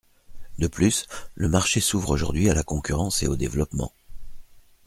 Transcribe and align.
De 0.57 0.65
plus, 0.65 1.05
le 1.35 1.47
marché 1.47 1.79
s’ouvre 1.79 2.09
aujourd’hui 2.09 2.49
à 2.49 2.55
la 2.55 2.63
concurrence 2.63 3.21
et 3.21 3.27
au 3.27 3.35
développement. 3.35 3.93